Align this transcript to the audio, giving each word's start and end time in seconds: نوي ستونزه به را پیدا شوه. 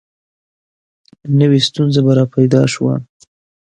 نوي 1.39 1.59
ستونزه 1.67 1.99
به 2.05 2.13
را 2.17 2.25
پیدا 2.35 2.61
شوه. 2.73 2.93